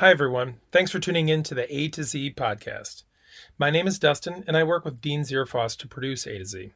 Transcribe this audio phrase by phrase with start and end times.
[0.00, 0.60] Hi, everyone.
[0.72, 3.02] Thanks for tuning in to the A to Z podcast.
[3.58, 6.72] My name is Dustin, and I work with Dean Zearfoss to produce A to Z.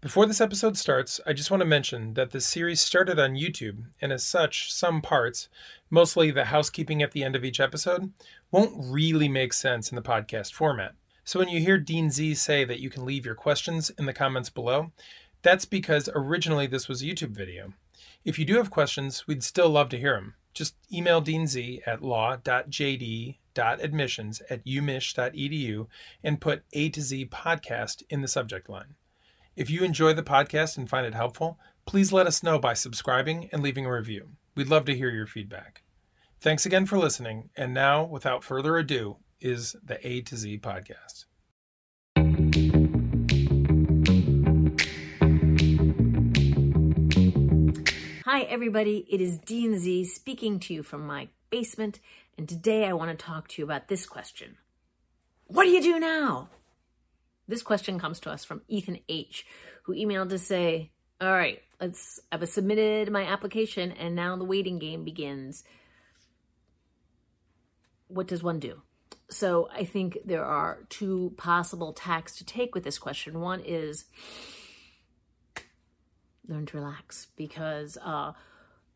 [0.00, 3.86] Before this episode starts, I just want to mention that this series started on YouTube,
[4.00, 5.48] and as such, some parts,
[5.90, 8.12] mostly the housekeeping at the end of each episode,
[8.52, 10.94] won't really make sense in the podcast format.
[11.24, 14.12] So when you hear Dean Z say that you can leave your questions in the
[14.12, 14.92] comments below,
[15.42, 17.72] that's because originally this was a YouTube video.
[18.24, 20.34] If you do have questions, we'd still love to hear them.
[20.54, 25.86] Just email Dean Z at law.jd.admissions at umich.edu
[26.22, 28.94] and put A to Z podcast in the subject line.
[29.56, 33.48] If you enjoy the podcast and find it helpful, please let us know by subscribing
[33.52, 34.30] and leaving a review.
[34.54, 35.82] We'd love to hear your feedback.
[36.40, 37.50] Thanks again for listening.
[37.56, 41.26] And now, without further ado, is the A to Z podcast.
[48.24, 49.04] Hi, everybody.
[49.10, 51.98] It is Dean Z speaking to you from my basement,
[52.38, 54.58] and today I want to talk to you about this question
[55.48, 56.48] What do you do now?
[57.48, 59.44] This question comes to us from Ethan H.,
[59.82, 64.78] who emailed to say, All right, let's, I've submitted my application, and now the waiting
[64.78, 65.64] game begins.
[68.06, 68.82] What does one do?
[69.30, 73.40] So I think there are two possible tacks to take with this question.
[73.40, 74.04] One is,
[76.48, 78.32] learn to relax because uh,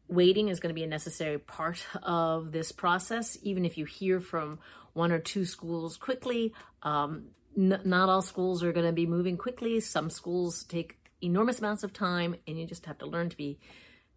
[0.08, 3.38] waiting is going to be a necessary part of this process.
[3.42, 4.58] Even if you hear from
[4.92, 9.36] one or two schools quickly, um, n- not all schools are going to be moving
[9.36, 9.80] quickly.
[9.80, 13.58] Some schools take enormous amounts of time, and you just have to learn to be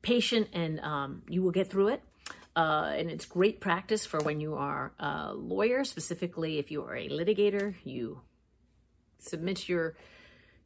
[0.01, 2.03] patient, and um, you will get through it.
[2.55, 6.95] Uh, and it's great practice for when you are a lawyer, specifically if you are
[6.95, 7.75] a litigator.
[7.83, 8.21] You
[9.19, 9.95] submit your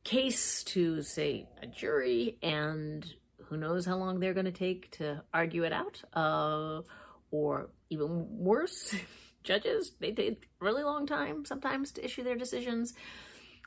[0.04, 3.06] case to, say, a jury, and
[3.46, 6.02] who knows how long they're going to take to argue it out.
[6.14, 6.82] Uh,
[7.32, 8.96] or even worse,
[9.44, 12.94] judges, they take a really long time sometimes to issue their decisions.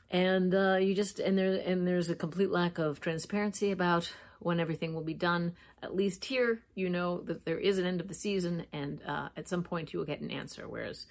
[0.09, 4.59] And uh, you just and there and there's a complete lack of transparency about when
[4.59, 5.53] everything will be done.
[5.83, 9.29] At least here, you know that there is an end of the season, and uh,
[9.35, 10.67] at some point you will get an answer.
[10.67, 11.05] Whereas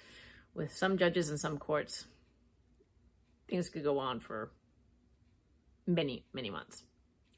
[0.55, 2.05] with some judges and some courts,
[3.47, 4.51] things could go on for
[5.87, 6.83] many, many months.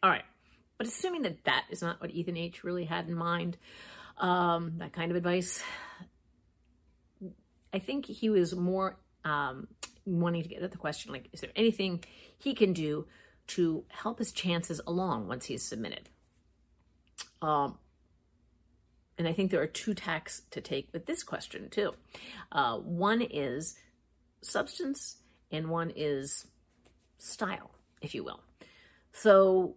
[0.04, 0.26] All right.
[0.78, 2.64] But assuming that that is not what Ethan H.
[2.64, 3.58] really had in mind,
[4.18, 5.62] um, that kind of advice,
[7.74, 9.68] I think he was more um,
[10.06, 12.04] wanting to get at the question like, is there anything
[12.38, 13.08] he can do
[13.48, 16.10] to help his chances along once he's submitted?
[17.42, 17.78] Um,
[19.18, 21.94] and I think there are two tacks to take with this question too.
[22.52, 23.76] Uh, one is
[24.42, 25.18] substance,
[25.52, 26.48] and one is
[27.18, 27.72] style
[28.02, 28.42] if you will.
[29.12, 29.76] So,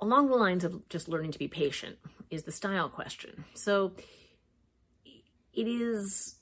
[0.00, 1.96] along the lines of just learning to be patient
[2.30, 3.44] is the style question.
[3.54, 3.92] So,
[5.52, 6.36] it is,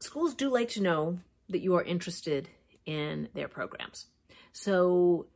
[0.00, 1.18] schools do like to know
[1.48, 2.48] that you are interested
[2.86, 4.06] in their programs.
[4.52, 5.26] So,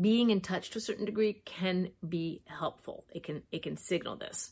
[0.00, 3.04] being in touch to a certain degree can be helpful.
[3.14, 4.50] It can it can signal this.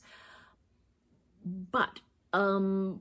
[1.44, 2.00] But
[2.32, 3.00] um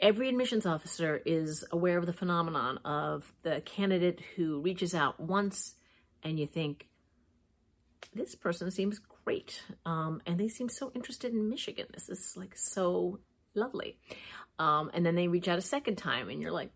[0.00, 5.74] every admissions officer is aware of the phenomenon of the candidate who reaches out once
[6.28, 6.88] and you think,
[8.14, 9.62] this person seems great.
[9.84, 11.86] Um, and they seem so interested in Michigan.
[11.92, 13.20] This is like so
[13.54, 13.98] lovely.
[14.58, 16.70] Um, and then they reach out a second time and you're like,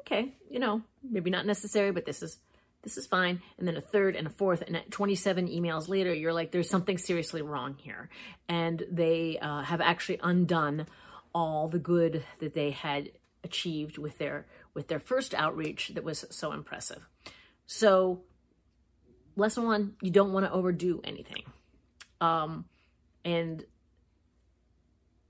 [0.00, 2.38] okay, you know, maybe not necessary, but this is
[2.82, 3.42] this is fine.
[3.58, 6.96] And then a third and a fourth, and 27 emails later, you're like, there's something
[6.96, 8.08] seriously wrong here.
[8.48, 10.86] And they uh, have actually undone
[11.34, 13.10] all the good that they had
[13.44, 17.06] achieved with their with their first outreach that was so impressive.
[17.66, 18.22] So
[19.40, 21.42] lesson one, you don't want to overdo anything.
[22.20, 22.66] Um,
[23.24, 23.64] and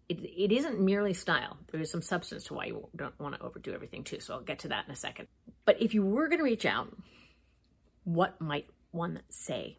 [0.08, 1.56] it, it isn't merely style.
[1.70, 4.20] There is some substance to why you don't want to overdo everything too.
[4.20, 5.28] So I'll get to that in a second.
[5.64, 6.94] But if you were going to reach out,
[8.04, 9.78] what might one say?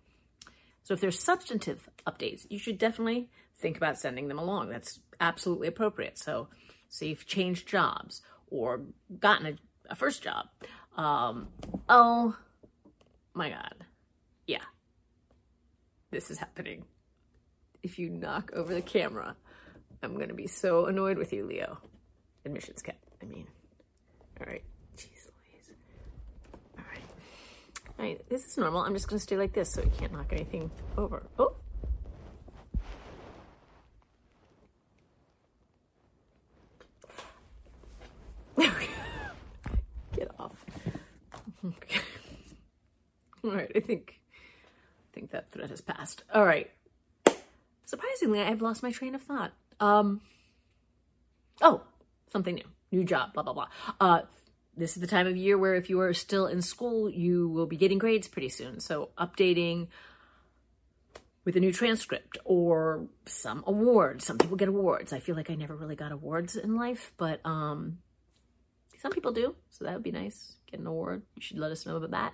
[0.84, 4.70] So if there's substantive updates, you should definitely think about sending them along.
[4.70, 6.18] That's absolutely appropriate.
[6.18, 6.48] So,
[6.90, 8.82] so you've changed jobs or
[9.20, 9.54] gotten a,
[9.90, 10.48] a first job.
[10.96, 11.50] Um,
[11.88, 12.38] oh
[13.34, 13.86] my God
[16.12, 16.86] this is happening.
[17.82, 19.36] If you knock over the camera,
[20.04, 21.80] I'm to be so annoyed with you, Leo.
[22.46, 23.48] Admissions cat, I mean.
[24.40, 24.64] All right.
[24.98, 25.72] Jeez Louise.
[26.78, 27.04] All right.
[27.98, 28.82] All right, this is normal.
[28.82, 31.24] I'm just to stay like this so you can't knock anything over.
[31.40, 31.56] Oh.
[40.16, 40.56] Get off.
[41.66, 42.02] Okay.
[43.44, 44.21] All right, I think
[45.22, 46.24] think that thread has passed.
[46.34, 46.72] All right.
[47.86, 49.52] Surprisingly, I've lost my train of thought.
[49.80, 50.22] Um,
[51.62, 51.82] oh,
[52.32, 53.68] something new, new job, blah, blah, blah.
[54.00, 54.22] Uh,
[54.76, 57.68] this is the time of year where if you are still in school, you will
[57.68, 58.80] be getting grades pretty soon.
[58.80, 59.88] So updating
[61.46, 64.26] with a new transcript or some awards.
[64.26, 65.14] Some people get awards.
[65.14, 68.00] I feel like I never really got awards in life, but um,
[69.00, 69.56] some people do.
[69.70, 70.56] So that would be nice.
[70.70, 71.24] Get an award.
[71.36, 72.34] You should let us know about that.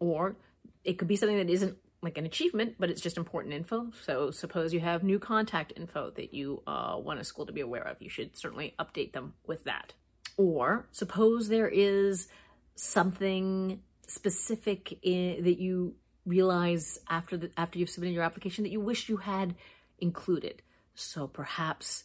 [0.00, 0.36] Or
[0.84, 3.90] it could be something that isn't like an achievement, but it's just important info.
[4.02, 7.60] So suppose you have new contact info that you uh, want a school to be
[7.60, 8.00] aware of.
[8.00, 9.94] You should certainly update them with that.
[10.36, 12.28] Or suppose there is
[12.76, 15.94] something specific in, that you
[16.24, 19.56] realize after the, after you've submitted your application that you wish you had
[19.98, 20.62] included.
[20.94, 22.04] So perhaps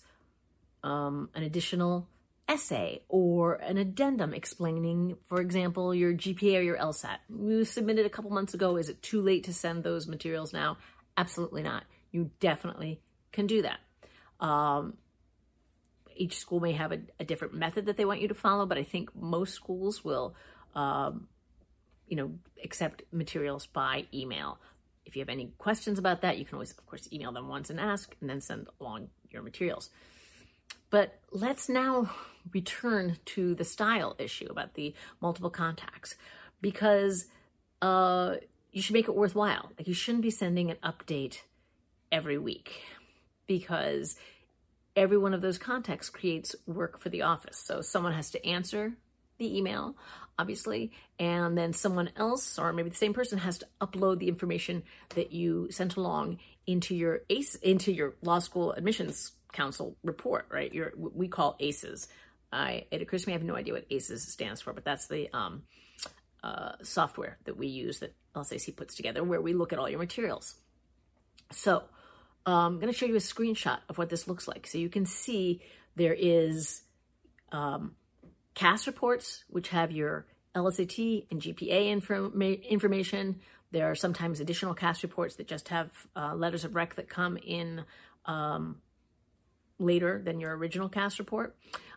[0.82, 2.08] um, an additional
[2.48, 7.18] essay or an addendum explaining, for example, your GPA or your LSAT.
[7.30, 8.78] You submitted a couple months ago.
[8.78, 10.78] Is it too late to send those materials now?
[11.18, 11.84] Absolutely not.
[12.12, 13.02] You definitely
[13.32, 13.80] can do that.
[14.40, 14.98] Um,
[16.16, 18.78] each school may have a, a, different method that they want you to follow, but
[18.78, 20.36] I think most schools will,
[20.76, 21.28] um,
[22.08, 22.32] you know,
[22.64, 24.60] accept materials by email.
[25.06, 27.70] If you have any questions about that, you can always, of course, email them once
[27.70, 29.90] and ask, and then send along your materials.
[30.94, 32.12] But let's now
[32.54, 36.14] return to the style issue about the multiple contacts
[36.62, 37.26] because
[37.82, 38.36] uh,
[38.72, 39.72] you should make it worthwhile.
[39.76, 41.40] Like you shouldn't be sending an update
[42.12, 42.84] every week
[43.48, 44.18] because
[44.96, 47.58] every one of those contacts creates work for the office.
[47.58, 48.94] So someone has to answer
[49.40, 49.96] the email,
[50.38, 54.84] obviously, and then someone else, or maybe the same person, has to upload the information
[55.16, 56.38] that you sent along
[56.68, 60.72] into your ACE, into your law school admissions council report, right?
[60.98, 62.08] We call ACEs.
[62.52, 65.08] I it occurs to me I have no idea what ACEs stands for, but that's
[65.08, 65.64] the um,
[66.44, 70.00] uh, software that we use that LSAC puts together, where we look at all your
[70.00, 70.56] materials.
[71.52, 71.84] So
[72.46, 74.90] um, I'm going to show you a screenshot of what this looks like, so you
[74.90, 75.62] can see
[75.96, 76.82] there is
[77.52, 77.96] um,
[78.56, 80.26] CAS reports, which have your
[80.56, 83.40] LSAT and GPA informa- information.
[83.72, 87.38] There are sometimes additional CAS reports that just have uh, letters of rec that come
[87.38, 87.84] in
[88.26, 88.78] um,
[89.84, 91.56] later than your original CAS report.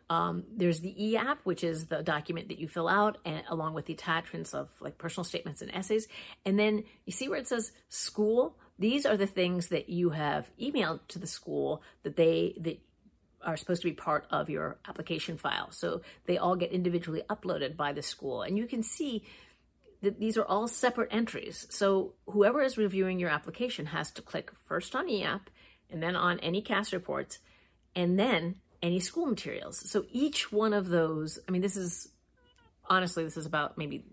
[0.08, 3.86] Um, there's the e-app, which is the document that you fill out, and along with
[3.86, 6.06] the attachments of like personal statements and essays.
[6.44, 8.56] And then you see where it says school.
[8.78, 12.80] These are the things that you have emailed to the school that they that
[13.42, 15.70] are supposed to be part of your application file.
[15.70, 18.42] So they all get individually uploaded by the school.
[18.42, 19.24] And you can see
[20.02, 21.66] that these are all separate entries.
[21.70, 25.42] So whoever is reviewing your application has to click first on eApp
[25.90, 27.38] and then on any CAS reports
[27.96, 29.90] and then any school materials.
[29.90, 32.08] So each one of those, I mean, this is
[32.88, 34.04] honestly, this is about maybe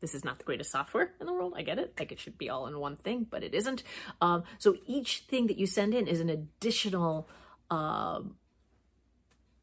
[0.00, 1.52] this is not the greatest software in the world.
[1.56, 1.92] I get it.
[1.98, 3.82] Like it should be all in one thing, but it isn't.
[4.20, 7.28] Um, so each thing that you send in is an additional
[7.70, 8.36] um,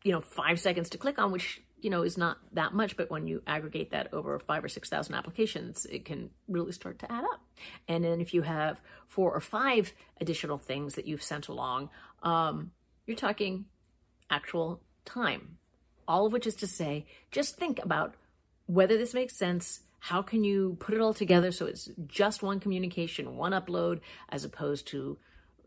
[0.04, 2.96] you know, five seconds to click on, which, you know, is not that much.
[2.96, 7.12] But when you aggregate that over five or 6,000 applications, it can really start to
[7.12, 7.42] add up.
[7.88, 11.90] And then if you have four or five additional things that you've sent along,
[12.24, 12.72] um,
[13.10, 13.66] you're talking
[14.30, 15.58] actual time.
[16.08, 18.16] All of which is to say, just think about
[18.68, 19.82] whether this makes sense.
[20.00, 24.46] How can you put it all together so it's just one communication, one upload, as
[24.46, 25.18] opposed to,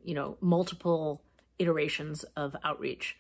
[0.05, 1.23] you know, multiple
[1.59, 3.17] iterations of outreach?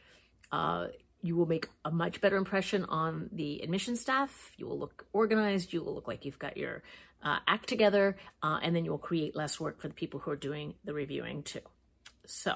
[0.50, 0.86] Uh,
[1.20, 4.52] you will make a much better impression on the admission staff.
[4.56, 5.72] You will look organized.
[5.72, 6.82] You will look like you've got your
[7.22, 10.30] uh, act together, uh, and then you will create less work for the people who
[10.30, 11.60] are doing the reviewing too.
[12.26, 12.54] So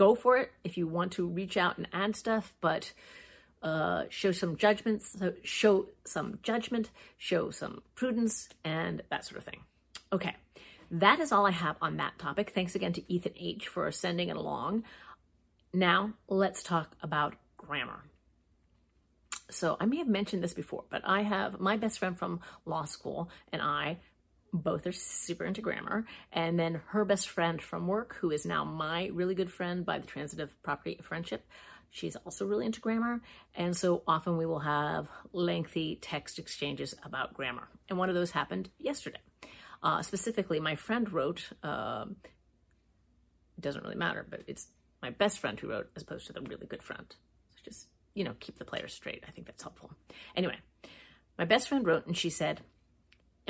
[0.00, 2.94] go for it if you want to reach out and add stuff, but
[3.62, 6.88] uh, show some judgments, show some judgment,
[7.18, 9.60] show some prudence, and that sort of thing.
[10.10, 10.34] Okay,
[10.90, 12.52] that is all I have on that topic.
[12.54, 14.84] Thanks again to Ethan H for sending it along.
[15.74, 18.02] Now, let's talk about grammar.
[19.50, 22.86] So, I may have mentioned this before, but I have my best friend from law
[22.86, 23.98] school and I
[24.52, 26.06] both are super into grammar.
[26.32, 29.98] And then her best friend from work, who is now my really good friend by
[29.98, 31.46] the transitive property of friendship,
[31.90, 33.20] she's also really into grammar.
[33.54, 37.68] And so often we will have lengthy text exchanges about grammar.
[37.88, 39.20] And one of those happened yesterday.
[39.82, 42.04] Uh, specifically, my friend wrote, uh,
[43.58, 44.68] doesn't really matter, but it's
[45.02, 47.06] my best friend who wrote as opposed to the really good friend.
[47.50, 49.24] So just, you know, keep the players straight.
[49.26, 49.92] I think that's helpful.
[50.36, 50.56] Anyway,
[51.38, 52.60] my best friend wrote and she said,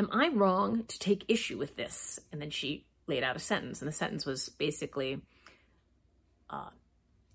[0.01, 2.19] Am I wrong to take issue with this?
[2.33, 5.21] And then she laid out a sentence, and the sentence was basically
[6.49, 6.71] uh,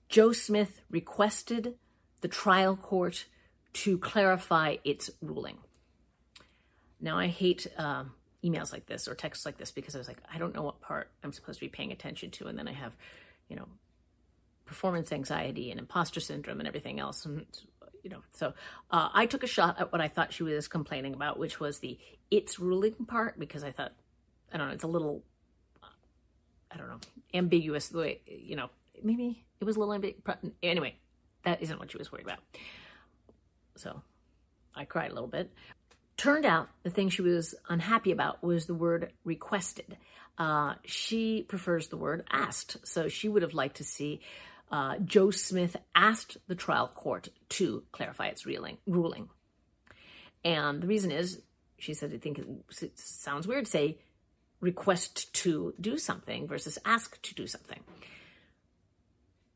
[0.09, 1.75] Joe Smith requested
[2.21, 3.25] the trial court
[3.73, 5.59] to clarify its ruling.
[6.99, 8.05] Now, I hate uh,
[8.43, 10.81] emails like this or texts like this because I was like, I don't know what
[10.81, 12.47] part I'm supposed to be paying attention to.
[12.47, 12.95] And then I have,
[13.47, 13.67] you know,
[14.65, 17.25] performance anxiety and imposter syndrome and everything else.
[17.25, 17.45] And,
[18.05, 18.53] you know, so
[18.91, 21.79] uh, I took a shot at what I thought she was complaining about, which was
[21.79, 21.97] the
[22.29, 23.93] it's ruling part, because I thought,
[24.53, 25.23] I don't know, it's a little,
[26.71, 26.99] I don't know,
[27.33, 28.69] ambiguous the way, you know,
[29.03, 30.37] maybe it was a little ambiguous.
[30.61, 30.95] Anyway,
[31.45, 32.37] that isn't what she was worried about.
[33.75, 34.03] So
[34.75, 35.51] I cried a little bit.
[36.15, 39.97] Turned out the thing she was unhappy about was the word requested.
[40.37, 42.77] Uh, she prefers the word asked.
[42.87, 44.21] So she would have liked to see
[44.71, 49.29] uh, Joe Smith asked the trial court to clarify its ruling.
[50.43, 51.41] And the reason is,
[51.77, 53.97] she said, I think it sounds weird to say
[54.61, 57.79] request to do something versus ask to do something.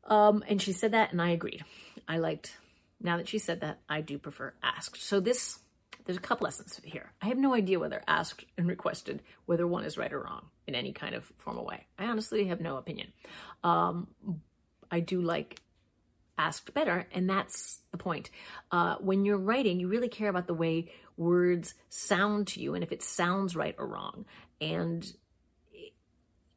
[0.04, 1.64] Um, and she said that, and I agreed.
[2.08, 2.56] I liked,
[3.00, 5.02] now that she said that, I do prefer asked.
[5.02, 5.58] So this,
[6.04, 7.12] there's a couple lessons here.
[7.22, 10.74] I have no idea whether asked and requested, whether one is right or wrong in
[10.74, 11.86] any kind of formal way.
[11.98, 13.12] I honestly have no opinion.
[13.62, 14.08] Um,
[14.90, 15.60] I do like
[16.38, 18.30] asked better, and that's the point.
[18.72, 22.82] Uh, when you're writing, you really care about the way words sound to you and
[22.82, 24.24] if it sounds right or wrong.
[24.60, 25.12] And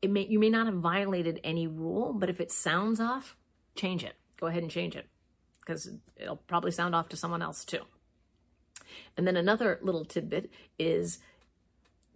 [0.02, 3.36] it may you may not have violated any rule, but if it sounds off,
[3.76, 4.16] change it.
[4.40, 5.08] Go ahead and change it
[5.60, 7.82] because it'll probably sound off to someone else too.
[9.16, 11.20] And then another little tidbit is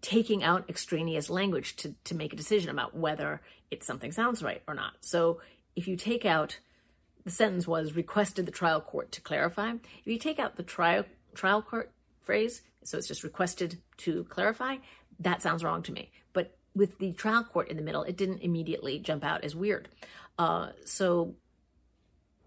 [0.02, 4.62] taking out extraneous language to, to make a decision about whether it something sounds right
[4.68, 4.94] or not.
[5.02, 5.40] So
[5.78, 6.60] if you take out
[7.24, 9.72] the sentence was requested the trial court to clarify.
[9.72, 11.04] If you take out the trial
[11.36, 11.92] trial court
[12.22, 14.78] phrase, so it's just requested to clarify,
[15.20, 16.10] that sounds wrong to me.
[16.34, 19.90] But with the trial court in the middle, it didn't immediately jump out as weird.
[20.40, 21.36] Uh, so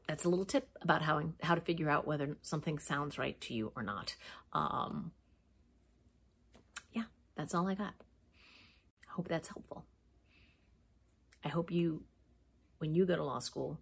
[0.07, 3.55] that's a little tip about how how to figure out whether something sounds right to
[3.55, 4.17] you or not.
[4.53, 5.13] Um,
[6.93, 7.05] yeah,
[7.37, 7.95] that's all I got.
[9.09, 9.85] I hope that's helpful.
[11.45, 12.05] I hope you,
[12.81, 13.79] when you go to law school,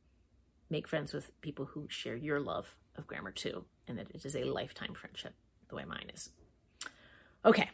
[0.71, 4.37] make friends with people who share your love of grammar too, and that it is
[4.37, 5.35] a lifetime friendship,
[5.69, 6.31] the way mine is.
[7.45, 7.71] Okay,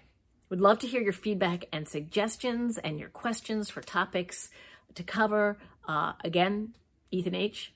[0.48, 4.50] would love to hear your feedback and suggestions and your questions for topics
[4.94, 5.58] to cover.
[5.88, 6.74] Uh, again,
[7.10, 7.74] Ethan H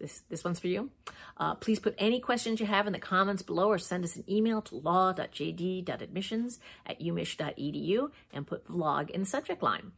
[0.00, 0.90] this, this one's for you.
[1.36, 4.24] Uh, please put any questions you have in the comments below or send us an
[4.28, 9.92] email to law.jd.admissions at umich.edu and put vlog in the subject line.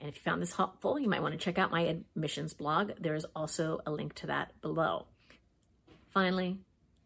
[0.00, 2.92] And if you found this helpful, you might want to check out my admissions blog.
[3.00, 5.06] There is also a link to that below.
[6.12, 6.58] Finally,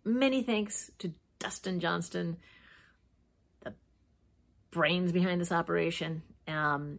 [0.05, 2.37] many thanks to Dustin Johnston,
[3.65, 3.75] the
[4.71, 6.23] brains behind this operation.
[6.47, 6.99] Um,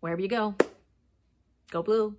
[0.00, 0.54] wherever you go,
[1.70, 2.16] go blue.